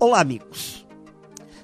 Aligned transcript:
Olá, 0.00 0.20
amigos. 0.20 0.86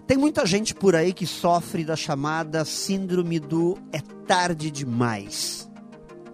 Tem 0.09 0.17
muita 0.17 0.45
gente 0.45 0.75
por 0.75 0.97
aí 0.97 1.13
que 1.13 1.25
sofre 1.25 1.85
da 1.85 1.95
chamada 1.95 2.65
síndrome 2.65 3.39
do 3.39 3.79
é 3.93 4.01
tarde 4.27 4.73
demais. 4.73 5.71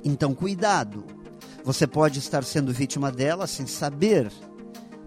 Então, 0.03 0.35
cuidado. 0.35 1.05
Você 1.63 1.87
pode 1.87 2.19
estar 2.19 2.43
sendo 2.43 2.73
vítima 2.73 3.13
dela 3.13 3.47
sem 3.47 3.67
saber. 3.67 4.33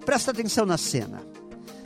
Presta 0.05 0.29
atenção 0.29 0.67
na 0.67 0.77
cena. 0.77 1.19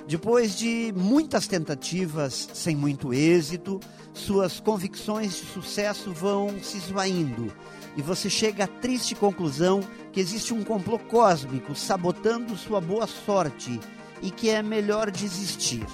Depois 0.05 0.57
de 0.57 0.93
muitas 0.93 1.47
tentativas 1.47 2.49
sem 2.53 2.75
muito 2.75 3.13
êxito, 3.13 3.79
suas 4.13 4.59
convicções 4.59 5.37
de 5.37 5.45
sucesso 5.45 6.11
vão 6.11 6.61
se 6.61 6.79
esvaindo 6.79 7.53
e 7.95 8.01
você 8.01 8.29
chega 8.29 8.65
à 8.65 8.67
triste 8.67 9.15
conclusão 9.15 9.79
que 10.11 10.19
existe 10.19 10.53
um 10.53 10.63
complô 10.63 10.99
cósmico 10.99 11.75
sabotando 11.75 12.57
sua 12.57 12.81
boa 12.81 13.07
sorte 13.07 13.79
e 14.21 14.31
que 14.31 14.49
é 14.49 14.61
melhor 14.61 15.11
desistir. 15.11 15.85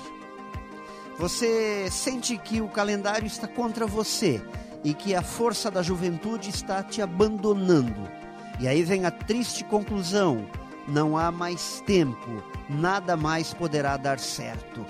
Você 1.17 1.88
sente 1.91 2.38
que 2.38 2.61
o 2.61 2.67
calendário 2.67 3.27
está 3.27 3.48
contra 3.48 3.85
você 3.85 4.41
e 4.84 4.93
que 4.93 5.15
a 5.15 5.21
força 5.21 5.70
da 5.70 5.81
juventude 5.81 6.49
está 6.49 6.84
te 6.84 7.01
abandonando. 7.01 8.09
E 8.59 8.67
aí 8.67 8.84
vem 8.84 9.05
a 9.05 9.12
triste 9.12 9.63
conclusão: 9.63 10.45
não 10.88 11.17
há 11.17 11.31
mais 11.31 11.81
tempo, 11.85 12.43
nada 12.70 13.15
mais 13.15 13.53
poderá 13.53 13.98
dar 13.98 14.20
certo. 14.20 14.85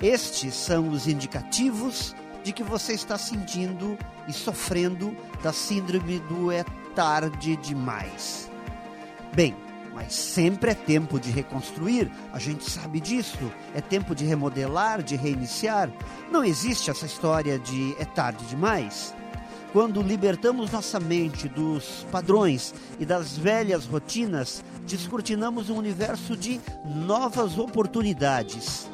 Estes 0.00 0.54
são 0.54 0.90
os 0.90 1.08
indicativos 1.08 2.14
de 2.44 2.52
que 2.52 2.62
você 2.62 2.92
está 2.92 3.18
sentindo 3.18 3.98
e 4.28 4.32
sofrendo 4.32 5.16
da 5.42 5.52
síndrome 5.52 6.20
do 6.20 6.52
é 6.52 6.64
tarde 6.94 7.56
demais. 7.56 8.50
Bem, 9.34 9.56
mas 9.96 10.14
sempre 10.14 10.72
é 10.72 10.74
tempo 10.74 11.18
de 11.18 11.30
reconstruir, 11.30 12.12
a 12.30 12.38
gente 12.38 12.70
sabe 12.70 13.00
disso. 13.00 13.50
É 13.74 13.80
tempo 13.80 14.14
de 14.14 14.26
remodelar, 14.26 15.02
de 15.02 15.16
reiniciar. 15.16 15.90
Não 16.30 16.44
existe 16.44 16.90
essa 16.90 17.06
história 17.06 17.58
de 17.58 17.96
é 17.98 18.04
tarde 18.04 18.44
demais. 18.44 19.14
Quando 19.72 20.02
libertamos 20.02 20.70
nossa 20.70 21.00
mente 21.00 21.48
dos 21.48 22.06
padrões 22.12 22.74
e 23.00 23.06
das 23.06 23.38
velhas 23.38 23.86
rotinas, 23.86 24.62
descortinamos 24.86 25.70
um 25.70 25.78
universo 25.78 26.36
de 26.36 26.60
novas 26.84 27.58
oportunidades. 27.58 28.86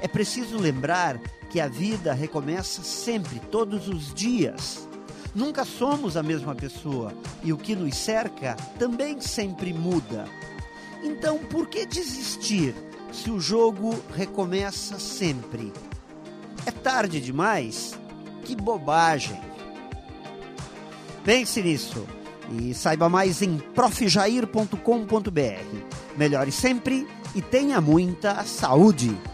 É 0.00 0.06
preciso 0.06 0.56
lembrar 0.56 1.18
que 1.50 1.58
a 1.58 1.66
vida 1.66 2.12
recomeça 2.12 2.84
sempre, 2.84 3.40
todos 3.40 3.88
os 3.88 4.14
dias. 4.14 4.88
Nunca 5.34 5.64
somos 5.64 6.16
a 6.16 6.22
mesma 6.22 6.54
pessoa 6.54 7.12
e 7.42 7.52
o 7.52 7.56
que 7.56 7.74
nos 7.74 7.96
cerca 7.96 8.54
também 8.78 9.20
sempre 9.20 9.72
muda. 9.72 10.26
Então, 11.02 11.38
por 11.38 11.66
que 11.66 11.84
desistir 11.84 12.74
se 13.12 13.30
o 13.30 13.40
jogo 13.40 13.98
recomeça 14.14 14.98
sempre? 14.98 15.72
É 16.64 16.70
tarde 16.70 17.20
demais? 17.20 17.98
Que 18.44 18.54
bobagem! 18.54 19.40
Pense 21.24 21.62
nisso 21.62 22.06
e 22.52 22.72
saiba 22.72 23.08
mais 23.08 23.42
em 23.42 23.58
profjair.com.br. 23.58 24.78
Melhore 26.16 26.52
sempre 26.52 27.08
e 27.34 27.42
tenha 27.42 27.80
muita 27.80 28.44
saúde! 28.44 29.33